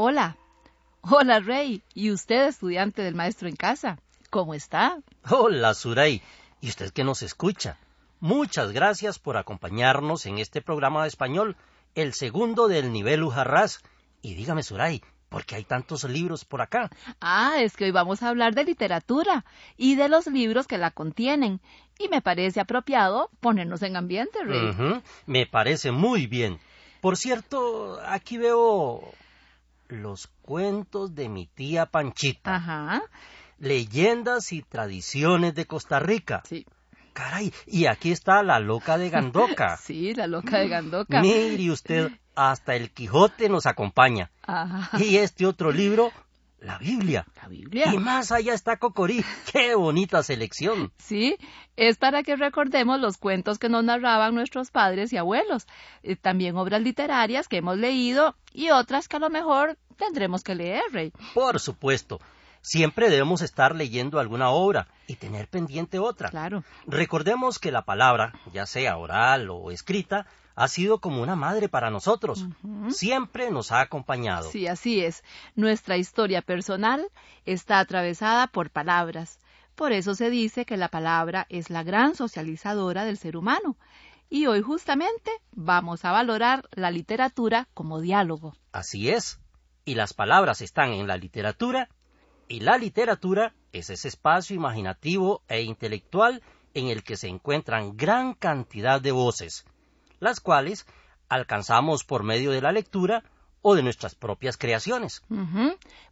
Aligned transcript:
Hola. 0.00 0.36
Hola, 1.00 1.40
Rey. 1.40 1.82
¿Y 1.92 2.12
usted, 2.12 2.46
estudiante 2.46 3.02
del 3.02 3.16
maestro 3.16 3.48
en 3.48 3.56
casa? 3.56 3.98
¿Cómo 4.30 4.54
está? 4.54 4.96
Hola, 5.28 5.74
Suray. 5.74 6.22
¿Y 6.60 6.68
usted 6.68 6.92
que 6.92 7.02
nos 7.02 7.22
escucha? 7.22 7.78
Muchas 8.20 8.70
gracias 8.70 9.18
por 9.18 9.36
acompañarnos 9.36 10.24
en 10.26 10.38
este 10.38 10.62
programa 10.62 11.02
de 11.02 11.08
español, 11.08 11.56
el 11.96 12.14
segundo 12.14 12.68
del 12.68 12.92
nivel 12.92 13.24
Ujarrás. 13.24 13.80
Y 14.22 14.34
dígame, 14.34 14.62
Suray, 14.62 15.02
¿por 15.30 15.44
qué 15.44 15.56
hay 15.56 15.64
tantos 15.64 16.04
libros 16.04 16.44
por 16.44 16.62
acá? 16.62 16.90
Ah, 17.20 17.56
es 17.58 17.76
que 17.76 17.86
hoy 17.86 17.90
vamos 17.90 18.22
a 18.22 18.28
hablar 18.28 18.54
de 18.54 18.62
literatura 18.62 19.44
y 19.76 19.96
de 19.96 20.08
los 20.08 20.28
libros 20.28 20.68
que 20.68 20.78
la 20.78 20.92
contienen. 20.92 21.60
Y 21.98 22.06
me 22.06 22.22
parece 22.22 22.60
apropiado 22.60 23.30
ponernos 23.40 23.82
en 23.82 23.96
ambiente, 23.96 24.44
Rey. 24.44 25.02
Me 25.26 25.46
parece 25.46 25.90
muy 25.90 26.28
bien. 26.28 26.60
Por 27.00 27.16
cierto, 27.16 27.98
aquí 28.06 28.38
veo 28.38 29.12
los 29.88 30.28
cuentos 30.42 31.14
de 31.14 31.28
mi 31.28 31.46
tía 31.46 31.86
Panchita, 31.86 32.56
Ajá. 32.56 33.02
leyendas 33.58 34.52
y 34.52 34.62
tradiciones 34.62 35.54
de 35.54 35.66
Costa 35.66 35.98
Rica. 35.98 36.42
Sí. 36.46 36.66
Caray, 37.12 37.52
y 37.66 37.86
aquí 37.86 38.12
está 38.12 38.42
la 38.44 38.60
loca 38.60 38.96
de 38.96 39.10
Gandoca. 39.10 39.76
Sí, 39.82 40.14
la 40.14 40.26
loca 40.26 40.58
de 40.58 40.68
Gandoca. 40.68 41.20
Mire 41.20 41.70
usted, 41.72 42.12
hasta 42.36 42.76
el 42.76 42.92
Quijote 42.92 43.48
nos 43.48 43.66
acompaña. 43.66 44.30
Ajá. 44.42 44.96
Y 45.02 45.16
este 45.16 45.44
otro 45.44 45.72
libro, 45.72 46.12
la 46.60 46.78
Biblia. 46.78 47.26
La 47.40 47.48
Biblia. 47.48 47.92
Y 47.94 47.98
más 47.98 48.32
allá 48.32 48.54
está 48.54 48.76
Cocorí. 48.76 49.24
¡Qué 49.52 49.74
bonita 49.74 50.22
selección! 50.22 50.92
Sí, 50.98 51.36
es 51.76 51.96
para 51.98 52.22
que 52.22 52.36
recordemos 52.36 53.00
los 53.00 53.16
cuentos 53.16 53.58
que 53.58 53.68
nos 53.68 53.84
narraban 53.84 54.34
nuestros 54.34 54.70
padres 54.70 55.12
y 55.12 55.16
abuelos, 55.16 55.66
Eh, 56.02 56.16
también 56.16 56.56
obras 56.56 56.82
literarias 56.82 57.48
que 57.48 57.58
hemos 57.58 57.76
leído 57.76 58.36
y 58.52 58.70
otras 58.70 59.08
que 59.08 59.16
a 59.16 59.20
lo 59.20 59.30
mejor 59.30 59.78
tendremos 59.96 60.42
que 60.42 60.54
leer, 60.54 60.82
Rey. 60.92 61.12
Por 61.34 61.60
supuesto, 61.60 62.20
siempre 62.68 63.08
debemos 63.08 63.40
estar 63.40 63.74
leyendo 63.74 64.20
alguna 64.20 64.50
obra 64.50 64.88
y 65.06 65.16
tener 65.16 65.48
pendiente 65.48 65.98
otra. 65.98 66.28
Claro. 66.28 66.64
Recordemos 66.86 67.58
que 67.58 67.72
la 67.72 67.82
palabra, 67.82 68.34
ya 68.52 68.66
sea 68.66 68.98
oral 68.98 69.48
o 69.48 69.70
escrita, 69.70 70.26
ha 70.54 70.68
sido 70.68 70.98
como 70.98 71.22
una 71.22 71.34
madre 71.34 71.70
para 71.70 71.88
nosotros. 71.90 72.44
Siempre 72.90 73.50
nos 73.50 73.72
ha 73.72 73.80
acompañado. 73.80 74.50
Sí, 74.50 74.66
así 74.66 75.00
es. 75.02 75.24
Nuestra 75.54 75.96
historia 75.96 76.42
personal 76.42 77.08
está 77.46 77.78
atravesada 77.78 78.48
por 78.48 78.70
palabras. 78.70 79.38
Por 79.74 79.92
eso 79.92 80.14
se 80.14 80.28
dice 80.28 80.66
que 80.66 80.76
la 80.76 80.88
palabra 80.88 81.46
es 81.48 81.70
la 81.70 81.84
gran 81.84 82.16
socializadora 82.16 83.04
del 83.04 83.16
ser 83.16 83.36
humano. 83.36 83.76
Y 84.28 84.46
hoy 84.46 84.60
justamente 84.60 85.30
vamos 85.52 86.04
a 86.04 86.12
valorar 86.12 86.68
la 86.72 86.90
literatura 86.90 87.66
como 87.72 88.00
diálogo. 88.00 88.54
Así 88.72 89.08
es. 89.08 89.40
Y 89.86 89.94
las 89.94 90.12
palabras 90.12 90.60
están 90.60 90.92
en 90.92 91.06
la 91.06 91.16
literatura, 91.16 91.88
y 92.48 92.60
la 92.60 92.78
literatura 92.78 93.54
es 93.72 93.90
ese 93.90 94.08
espacio 94.08 94.56
imaginativo 94.56 95.42
e 95.48 95.62
intelectual 95.62 96.42
en 96.74 96.88
el 96.88 97.02
que 97.02 97.16
se 97.16 97.28
encuentran 97.28 97.96
gran 97.96 98.34
cantidad 98.34 99.00
de 99.00 99.12
voces, 99.12 99.64
las 100.20 100.40
cuales 100.40 100.86
alcanzamos 101.28 102.04
por 102.04 102.22
medio 102.22 102.50
de 102.50 102.62
la 102.62 102.72
lectura 102.72 103.22
o 103.60 103.74
de 103.74 103.82
nuestras 103.82 104.14
propias 104.14 104.56
creaciones. 104.56 105.22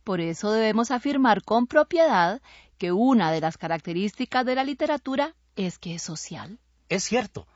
Por 0.04 0.20
eso 0.20 0.50
debemos 0.50 0.91
afirmar 0.91 1.42
con 1.42 1.66
propiedad 1.66 2.42
que 2.78 2.92
una 2.92 3.32
de 3.32 3.41
las 3.41 3.56
características 3.56 4.44
de 4.44 4.54
la 4.54 4.64
literatura 4.64 5.34
es 5.54 5.78
que 5.78 5.94
es 5.94 6.03
social. 6.03 6.58
Es 6.88 7.04
cierto. 7.04 7.47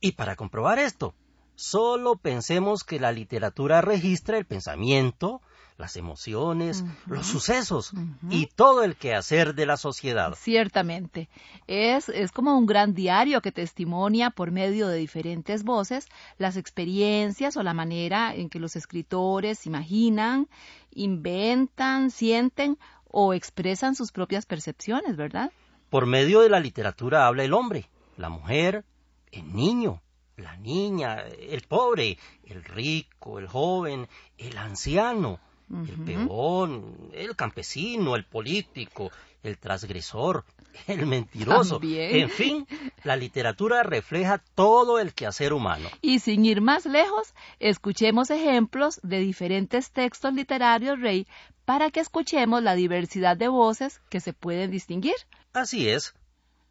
Y 0.00 0.12
para 0.12 0.36
comprobar 0.36 0.78
esto, 0.78 1.14
solo 1.54 2.16
pensemos 2.16 2.82
que 2.82 2.98
la 2.98 3.12
literatura 3.12 3.80
registra 3.80 4.36
el 4.36 4.46
pensamiento, 4.46 5.40
las 5.78 5.96
emociones, 5.96 6.84
los 7.06 7.26
sucesos 7.26 7.92
y 8.30 8.46
todo 8.46 8.82
el 8.82 8.96
quehacer 8.96 9.54
de 9.54 9.66
la 9.66 9.76
sociedad. 9.76 10.34
Ciertamente. 10.34 11.28
Es, 11.66 12.08
es 12.08 12.32
como 12.32 12.56
un 12.56 12.66
gran 12.66 12.94
diario 12.94 13.42
que 13.42 13.52
testimonia 13.52 14.30
por 14.30 14.50
medio 14.50 14.88
de 14.88 14.96
diferentes 14.96 15.64
voces 15.64 16.08
las 16.38 16.56
experiencias 16.56 17.56
o 17.56 17.62
la 17.62 17.74
manera 17.74 18.34
en 18.34 18.48
que 18.48 18.58
los 18.58 18.76
escritores 18.76 19.66
imaginan, 19.66 20.48
inventan, 20.92 22.10
sienten 22.10 22.78
o 23.08 23.34
expresan 23.34 23.94
sus 23.94 24.12
propias 24.12 24.46
percepciones, 24.46 25.16
¿verdad? 25.16 25.52
Por 25.90 26.06
medio 26.06 26.40
de 26.40 26.48
la 26.48 26.60
literatura 26.60 27.26
habla 27.26 27.44
el 27.44 27.52
hombre, 27.52 27.88
la 28.16 28.28
mujer, 28.28 28.84
el 29.30 29.54
niño, 29.54 30.02
la 30.36 30.56
niña, 30.56 31.20
el 31.20 31.62
pobre, 31.62 32.18
el 32.44 32.64
rico, 32.64 33.38
el 33.38 33.46
joven, 33.46 34.08
el 34.38 34.56
anciano, 34.58 35.40
el 35.70 36.04
peón, 36.04 37.10
el 37.12 37.34
campesino, 37.34 38.14
el 38.14 38.24
político, 38.24 39.10
el 39.42 39.58
transgresor, 39.58 40.44
el 40.86 41.06
mentiroso. 41.06 41.78
También. 41.78 42.16
En 42.16 42.30
fin, 42.30 42.66
la 43.04 43.16
literatura 43.16 43.82
refleja 43.82 44.42
todo 44.54 44.98
el 44.98 45.14
quehacer 45.14 45.52
humano. 45.52 45.88
Y 46.02 46.20
sin 46.20 46.44
ir 46.44 46.60
más 46.60 46.86
lejos, 46.86 47.34
escuchemos 47.58 48.30
ejemplos 48.30 49.00
de 49.02 49.18
diferentes 49.18 49.90
textos 49.90 50.32
literarios, 50.34 51.00
Rey, 51.00 51.26
para 51.64 51.90
que 51.90 52.00
escuchemos 52.00 52.62
la 52.62 52.74
diversidad 52.74 53.36
de 53.36 53.48
voces 53.48 54.00
que 54.08 54.20
se 54.20 54.32
pueden 54.32 54.70
distinguir. 54.70 55.16
Así 55.52 55.88
es. 55.88 56.14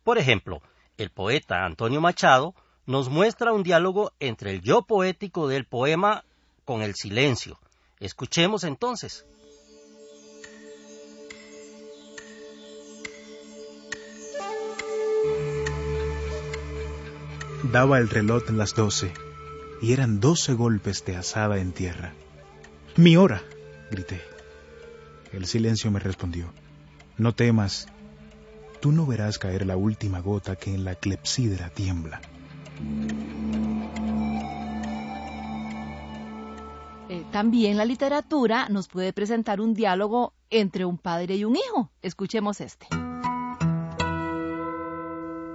Por 0.03 0.17
ejemplo, 0.17 0.61
el 0.97 1.09
poeta 1.09 1.66
Antonio 1.66 2.00
Machado 2.00 2.55
nos 2.85 3.09
muestra 3.09 3.51
un 3.51 3.63
diálogo 3.63 4.11
entre 4.19 4.51
el 4.51 4.61
yo 4.61 4.84
poético 4.84 5.47
del 5.47 5.66
poema 5.66 6.23
con 6.63 6.81
el 6.81 6.95
silencio. 6.95 7.59
Escuchemos 8.00 8.63
entonces. 8.63 9.25
Daba 17.72 17.97
el 18.00 18.09
reloj 18.09 18.50
las 18.51 18.75
doce 18.75 19.11
y 19.81 19.94
eran 19.94 20.19
doce 20.19 20.53
golpes 20.53 21.03
de 21.05 21.16
azada 21.16 21.57
en 21.57 21.72
tierra. 21.72 22.13
¡Mi 22.95 23.17
hora! 23.17 23.41
grité. 23.91 24.22
El 25.31 25.45
silencio 25.45 25.89
me 25.89 26.00
respondió. 26.00 26.53
No 27.17 27.34
temas, 27.34 27.88
tú 28.81 28.91
no 28.91 29.05
verás 29.05 29.39
caer 29.39 29.66
la 29.66 29.78
última 29.78 30.19
gota 30.19 30.55
que 30.55 30.73
en 30.73 30.84
la 30.84 30.95
clepsidra 30.95 31.69
tiembla. 31.69 32.22
También 37.35 37.75
la 37.75 37.84
literatura 37.84 38.69
nos 38.69 38.88
puede 38.88 39.12
presentar 39.12 39.59
un 39.59 39.73
diálogo 39.73 40.34
entre 40.50 40.85
un 40.85 40.97
padre 40.97 41.35
y 41.35 41.44
un 41.44 41.57
hijo. 41.57 41.91
Escuchemos 42.01 42.62
este. 42.62 42.88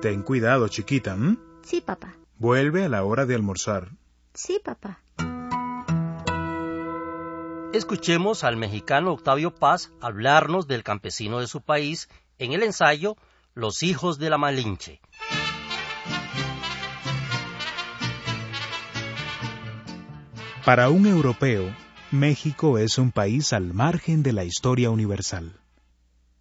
Ten 0.02 0.22
cuidado, 0.22 0.68
chiquita, 0.68 1.14
¿m? 1.14 1.38
Sí, 1.62 1.80
papá. 1.80 2.18
Vuelve 2.36 2.84
a 2.84 2.90
la 2.90 3.02
hora 3.02 3.24
de 3.24 3.34
almorzar. 3.34 3.92
Sí, 4.34 4.60
papá. 4.62 5.00
Escuchemos 7.72 8.44
al 8.44 8.58
mexicano 8.58 9.12
Octavio 9.12 9.54
Paz 9.54 9.90
hablarnos 10.02 10.66
del 10.66 10.82
campesino 10.82 11.40
de 11.40 11.46
su 11.46 11.62
país 11.62 12.10
en 12.36 12.52
el 12.52 12.62
ensayo 12.62 13.16
Los 13.54 13.82
hijos 13.82 14.18
de 14.18 14.28
la 14.28 14.36
Malinche. 14.36 15.00
Para 20.70 20.88
un 20.88 21.04
europeo, 21.08 21.74
México 22.12 22.78
es 22.78 22.96
un 22.96 23.10
país 23.10 23.52
al 23.52 23.74
margen 23.74 24.22
de 24.22 24.32
la 24.32 24.44
historia 24.44 24.90
universal. 24.90 25.58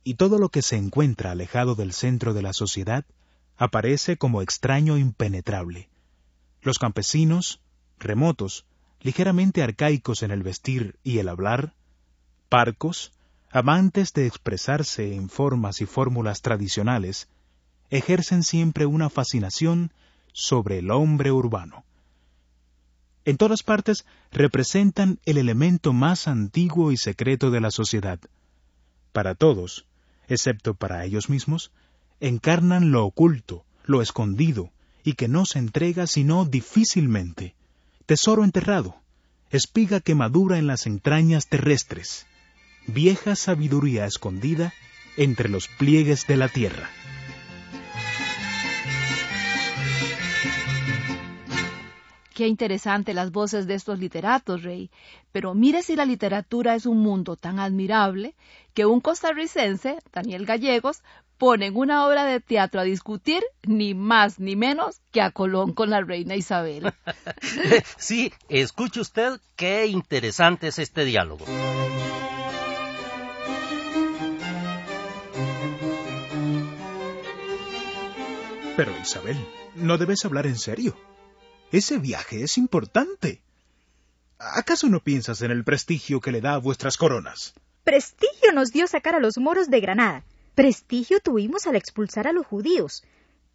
Y 0.04 0.14
todo 0.18 0.38
lo 0.38 0.50
que 0.50 0.62
se 0.62 0.76
encuentra 0.76 1.32
alejado 1.32 1.74
del 1.74 1.94
centro 1.94 2.36
de 2.36 2.44
la 2.44 2.54
sociedad 2.54 3.06
aparece 3.58 4.18
como 4.18 4.44
extraño 4.44 5.00
impenetrable. 5.00 5.90
Los 6.62 6.78
campesinos, 6.78 7.60
remotos, 7.98 8.68
ligeramente 9.02 9.64
arcaicos 9.64 10.22
en 10.22 10.30
el 10.30 10.44
vestir 10.44 11.00
y 11.04 11.18
el 11.18 11.28
hablar, 11.28 11.74
parcos, 12.50 13.14
amantes 13.50 14.14
de 14.14 14.28
expresarse 14.28 15.16
en 15.16 15.30
formas 15.30 15.82
y 15.82 15.88
fórmulas 15.88 16.44
tradicionales, 16.44 17.30
ejercen 17.90 18.44
siempre 18.44 18.86
una 18.86 19.10
fascinación 19.10 19.92
sobre 20.34 20.78
el 20.78 20.92
hombre 20.92 21.32
urbano. 21.32 21.84
En 23.26 23.38
todas 23.38 23.64
partes 23.64 24.06
representan 24.32 25.20
el 25.26 25.38
elemento 25.38 25.94
más 25.94 26.28
antiguo 26.28 26.92
y 26.92 26.98
secreto 26.98 27.52
de 27.52 27.62
la 27.62 27.72
sociedad. 27.72 28.20
Para 29.12 29.36
todos, 29.36 29.86
excepto 30.28 30.74
para 30.74 31.04
ellos 31.06 31.30
mismos, 31.30 31.72
encarnan 32.20 32.92
lo 32.92 33.06
oculto, 33.06 33.66
lo 33.84 34.02
escondido, 34.02 34.72
y 35.04 35.14
que 35.14 35.28
no 35.28 35.46
se 35.46 35.60
entrega 35.60 36.08
sino 36.08 36.46
difícilmente. 36.46 37.56
Tesoro 38.06 38.44
enterrado, 38.44 38.96
espiga 39.50 40.00
que 40.00 40.16
madura 40.16 40.58
en 40.58 40.68
las 40.68 40.86
entrañas 40.86 41.48
terrestres, 41.48 42.28
vieja 42.88 43.36
sabiduría 43.36 44.06
escondida 44.06 44.74
entre 45.18 45.50
los 45.50 45.68
pliegues 45.68 46.28
de 46.28 46.38
la 46.38 46.50
tierra. 46.50 46.90
Qué 52.40 52.48
interesante 52.48 53.14
las 53.14 53.34
voces 53.34 53.68
de 53.68 53.74
estos 53.74 54.00
literatos, 54.00 54.64
Rey. 54.64 54.90
Pero 55.34 55.54
mire 55.56 55.84
si 55.84 55.98
la 55.98 56.06
literatura 56.06 56.74
es 56.74 56.86
un 56.86 57.00
mundo 57.00 57.36
tan 57.36 57.60
admirable 57.60 58.34
que 58.74 58.86
un 58.86 59.02
costarricense, 59.02 59.98
Daniel 60.14 60.46
Gallegos, 60.46 61.04
pone 61.38 61.66
en 61.66 61.76
una 61.76 62.08
obra 62.08 62.24
de 62.24 62.40
teatro 62.40 62.80
a 62.80 62.86
discutir 62.86 63.44
ni 63.64 63.94
más 63.94 64.40
ni 64.40 64.56
menos 64.56 65.02
que 65.12 65.22
a 65.22 65.32
Colón 65.32 65.74
con 65.74 65.90
la 65.90 66.00
reina 66.00 66.38
Isabel. 66.38 66.94
sí, 67.98 68.32
escuche 68.48 69.02
usted 69.02 69.42
qué 69.58 69.88
interesante 69.88 70.70
es 70.70 70.80
este 70.80 71.04
diálogo. 71.04 71.44
Pero 78.78 78.98
Isabel, 78.98 79.38
no 79.76 79.98
debes 79.98 80.24
hablar 80.24 80.48
en 80.48 80.58
serio. 80.58 80.96
Ese 81.72 82.00
viaje 82.00 82.44
es 82.44 82.58
importante. 82.58 83.42
¿Acaso 84.40 84.88
no 84.88 85.02
piensas 85.02 85.42
en 85.42 85.52
el 85.52 85.64
prestigio 85.64 86.20
que 86.20 86.32
le 86.32 86.42
da 86.42 86.56
a 86.56 86.58
vuestras 86.60 86.98
coronas? 86.98 87.54
Prestigio 87.84 88.52
nos 88.54 88.72
dio 88.72 88.88
sacar 88.88 89.14
a 89.14 89.20
los 89.20 89.38
moros 89.38 89.70
de 89.70 89.80
Granada. 89.80 90.24
Prestigio 90.56 91.20
tuvimos 91.20 91.68
al 91.68 91.76
expulsar 91.76 92.28
a 92.28 92.32
los 92.32 92.46
judíos. 92.46 93.04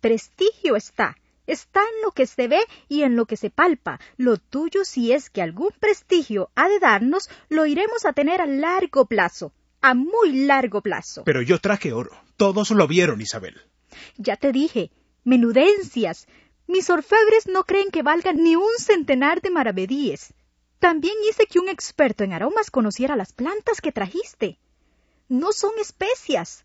Prestigio 0.00 0.76
está. 0.76 1.16
Está 1.46 1.80
en 1.80 2.02
lo 2.02 2.12
que 2.12 2.26
se 2.26 2.46
ve 2.46 2.60
y 2.88 3.02
en 3.02 3.16
lo 3.16 3.26
que 3.26 3.36
se 3.36 3.50
palpa. 3.50 3.98
Lo 4.16 4.36
tuyo, 4.36 4.84
si 4.84 5.12
es 5.12 5.28
que 5.28 5.42
algún 5.42 5.70
prestigio 5.80 6.50
ha 6.54 6.68
de 6.68 6.78
darnos, 6.78 7.28
lo 7.48 7.66
iremos 7.66 8.04
a 8.06 8.12
tener 8.12 8.40
a 8.40 8.46
largo 8.46 9.06
plazo. 9.06 9.52
A 9.80 9.94
muy 9.94 10.44
largo 10.46 10.80
plazo. 10.82 11.24
Pero 11.24 11.42
yo 11.42 11.58
traje 11.58 11.92
oro. 11.92 12.12
Todos 12.36 12.70
lo 12.70 12.86
vieron, 12.86 13.20
Isabel. 13.20 13.60
Ya 14.16 14.36
te 14.36 14.52
dije. 14.52 14.90
Menudencias. 15.24 16.26
Mis 16.66 16.88
orfebres 16.90 17.46
no 17.46 17.64
creen 17.64 17.90
que 17.90 18.02
valgan 18.02 18.42
ni 18.42 18.56
un 18.56 18.76
centenar 18.78 19.42
de 19.42 19.50
maravedíes. 19.50 20.32
También 20.78 21.14
hice 21.28 21.46
que 21.46 21.58
un 21.58 21.68
experto 21.68 22.24
en 22.24 22.32
aromas 22.32 22.70
conociera 22.70 23.16
las 23.16 23.32
plantas 23.32 23.80
que 23.80 23.92
trajiste. 23.92 24.58
No 25.28 25.52
son 25.52 25.72
especias. 25.80 26.64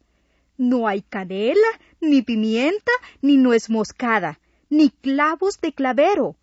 No 0.57 0.88
hay 0.88 1.01
canela, 1.01 1.68
ni 2.01 2.22
pimienta, 2.22 2.92
ni 3.22 3.38
nuez 3.38 3.69
moscada, 3.69 4.40
ni 4.69 4.90
clavos 4.90 5.62
de 5.62 5.74
clavero. 5.74 6.36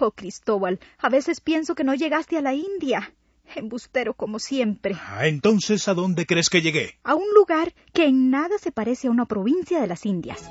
Oh, 0.00 0.10
Cristóbal, 0.10 0.80
a 0.98 1.08
veces 1.08 1.40
pienso 1.40 1.74
que 1.74 1.84
no 1.84 1.94
llegaste 1.94 2.36
a 2.36 2.42
la 2.42 2.54
India. 2.54 3.12
Embustero 3.54 4.14
como 4.14 4.38
siempre. 4.38 4.96
Ah, 5.00 5.26
entonces, 5.26 5.88
¿a 5.88 5.94
dónde 5.94 6.26
crees 6.26 6.50
que 6.50 6.62
llegué? 6.62 6.98
A 7.02 7.14
un 7.14 7.32
lugar 7.34 7.74
que 7.92 8.06
en 8.06 8.30
nada 8.30 8.58
se 8.58 8.70
parece 8.70 9.08
a 9.08 9.10
una 9.10 9.26
provincia 9.26 9.80
de 9.80 9.86
las 9.88 10.06
Indias. 10.06 10.48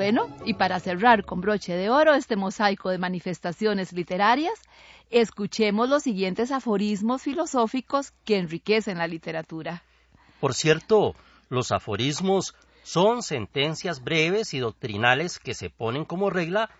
Bueno, 0.00 0.34
y 0.46 0.54
para 0.54 0.80
cerrar 0.80 1.26
con 1.26 1.42
broche 1.42 1.74
de 1.74 1.90
oro 1.90 2.14
este 2.14 2.34
mosaico 2.34 2.88
de 2.88 2.96
manifestaciones 2.96 3.92
literarias, 3.92 4.58
escuchemos 5.10 5.90
los 5.90 6.04
siguientes 6.04 6.52
aforismos 6.52 7.20
filosóficos 7.20 8.14
que 8.24 8.38
enriquecen 8.38 8.96
la 8.96 9.06
literatura. 9.06 9.82
Por 10.40 10.54
cierto, 10.54 11.14
los 11.50 11.70
aforismos 11.70 12.54
son 12.82 13.22
sentencias 13.22 14.02
breves 14.02 14.54
y 14.54 14.60
doctrinales 14.60 15.38
que 15.38 15.52
se 15.52 15.68
ponen 15.68 16.06
como 16.06 16.30
regla 16.30 16.70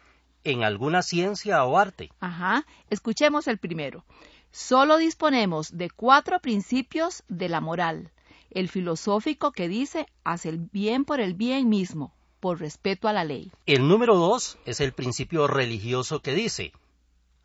en 0.43 0.65
alguna 0.65 1.03
ciencia 1.03 1.63
o 1.67 1.77
arte. 1.77 2.09
Ajá, 2.21 2.65
escuchemos 2.89 3.49
el 3.49 3.59
primero. 3.59 4.03
Solo 4.51 4.97
disponemos 4.97 5.77
de 5.77 5.91
cuatro 5.91 6.41
principios 6.41 7.23
de 7.29 7.51
la 7.51 7.61
moral. 7.61 8.13
El 8.49 8.71
filosófico 8.71 9.53
que 9.53 9.69
dice, 9.69 10.07
haz 10.25 10.47
el 10.47 10.57
bien 10.57 11.05
por 11.05 11.21
el 11.21 11.35
bien 11.35 11.69
mismo, 11.69 12.15
por 12.41 12.59
respeto 12.59 13.07
a 13.07 13.13
la 13.13 13.25
ley. 13.25 13.53
El 13.67 13.87
número 13.87 14.17
dos 14.17 14.59
es 14.65 14.81
el 14.81 14.93
principio 14.93 15.47
religioso 15.47 16.21
que 16.21 16.35
dice, 16.35 16.73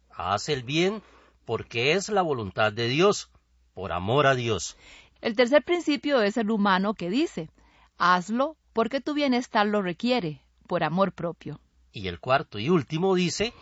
haz 0.10 0.50
el 0.50 0.64
bien 0.64 1.04
porque 1.46 1.92
es 1.92 2.10
la 2.10 2.22
voluntad 2.22 2.74
de 2.74 2.88
Dios, 2.88 3.30
por 3.74 3.92
amor 3.92 4.26
a 4.26 4.36
Dios. 4.36 4.78
El 5.22 5.36
tercer 5.36 5.64
principio 5.64 6.22
es 6.22 6.38
el 6.38 6.50
humano 6.50 6.94
que 6.94 7.10
dice, 7.10 7.50
hazlo 7.98 8.56
porque 8.74 9.02
tu 9.02 9.14
bienestar 9.14 9.68
lo 9.68 9.82
requiere, 9.82 10.42
por 10.68 10.84
amor 10.84 11.12
propio. 11.12 11.60
Y 11.92 12.08
el 12.08 12.20
cuarto 12.20 12.60
y 12.60 12.70
último 12.70 13.16
dice 13.16 13.54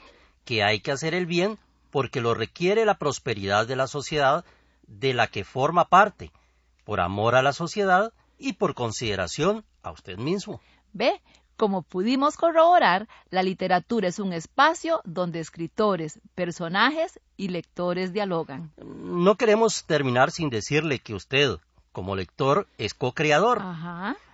que 0.46 0.64
hay 0.64 0.80
que 0.80 0.92
hacer 0.92 1.14
el 1.14 1.26
bien 1.26 1.58
porque 1.92 2.22
lo 2.22 2.34
requiere 2.34 2.86
la 2.86 2.98
prosperidad 2.98 3.68
de 3.68 3.76
la 3.76 3.88
sociedad 3.88 4.46
de 4.88 5.14
la 5.14 5.28
que 5.28 5.44
forma 5.44 5.90
parte, 5.90 6.32
por 6.84 7.00
amor 7.00 7.36
a 7.36 7.42
la 7.42 7.54
sociedad 7.54 8.14
y 8.38 8.54
por 8.54 8.74
consideración 8.74 9.64
a 9.84 9.92
usted 9.92 10.18
mismo. 10.18 10.62
¿Ve? 10.94 11.22
Como 11.58 11.84
pudimos 11.84 12.36
corroborar, 12.36 13.08
la 13.30 13.44
literatura 13.44 14.08
es 14.08 14.20
un 14.20 14.34
espacio 14.34 15.02
donde 15.04 15.40
escritores, 15.40 16.20
personajes 16.34 17.20
y 17.38 17.50
lectores 17.50 18.12
dialogan. 18.12 18.72
No 18.78 19.36
queremos 19.36 19.86
terminar 19.86 20.32
sin 20.32 20.50
decirle 20.50 21.00
que 21.00 21.14
usted, 21.14 21.58
como 21.92 22.16
lector, 22.16 22.68
es 22.78 22.94
co-creador. 22.94 23.62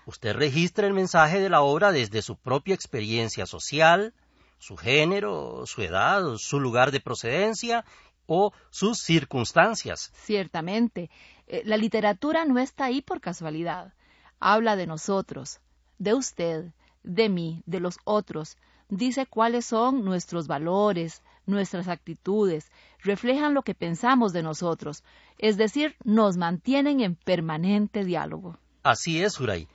Usted 0.05 0.33
registra 0.35 0.87
el 0.87 0.93
mensaje 0.93 1.39
de 1.39 1.49
la 1.49 1.61
obra 1.61 1.91
desde 1.91 2.21
su 2.21 2.37
propia 2.37 2.73
experiencia 2.73 3.45
social, 3.45 4.13
su 4.57 4.77
género, 4.77 5.65
su 5.65 5.81
edad, 5.81 6.23
su 6.37 6.59
lugar 6.59 6.91
de 6.91 6.99
procedencia 6.99 7.85
o 8.27 8.53
sus 8.69 8.99
circunstancias. 8.99 10.11
Ciertamente, 10.15 11.09
eh, 11.47 11.63
la 11.65 11.77
literatura 11.77 12.45
no 12.45 12.59
está 12.59 12.85
ahí 12.85 13.01
por 13.01 13.19
casualidad. 13.21 13.93
Habla 14.39 14.75
de 14.75 14.87
nosotros, 14.87 15.59
de 15.99 16.15
usted, 16.15 16.71
de 17.03 17.29
mí, 17.29 17.61
de 17.65 17.79
los 17.79 17.99
otros, 18.03 18.57
dice 18.89 19.25
cuáles 19.25 19.65
son 19.65 20.03
nuestros 20.03 20.47
valores, 20.47 21.21
nuestras 21.45 21.87
actitudes, 21.87 22.71
reflejan 23.03 23.53
lo 23.53 23.61
que 23.61 23.75
pensamos 23.75 24.33
de 24.33 24.43
nosotros, 24.43 25.03
es 25.37 25.57
decir, 25.57 25.95
nos 26.03 26.37
mantienen 26.37 27.01
en 27.01 27.15
permanente 27.15 28.03
diálogo. 28.03 28.57
Así 28.83 29.21
es, 29.21 29.39
Huray. 29.39 29.67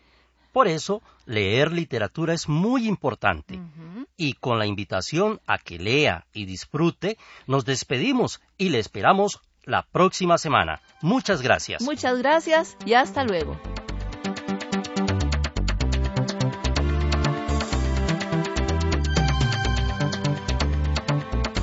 Por 0.52 0.69
eso, 0.69 1.02
leer 1.26 1.73
literatura 1.73 2.33
es 2.33 2.49
muy 2.49 2.87
importante. 2.87 3.61
Y 4.16 4.35
con 4.35 4.61
la 4.61 4.66
invitación 4.66 5.40
a 5.47 5.59
que 5.59 5.78
lea 5.78 6.26
y 6.33 6.47
disfrute, 6.47 7.19
nos 7.49 7.64
despedimos 7.64 8.40
y 8.57 8.69
le 8.69 8.78
esperamos 8.78 9.40
la 9.64 9.83
próxima 9.83 10.38
semana. 10.38 10.81
Muchas 11.02 11.43
gracias. 11.43 11.83
Muchas 11.83 12.19
gracias 12.19 12.76
y 12.87 12.95
hasta 12.95 13.25
luego. 13.25 13.59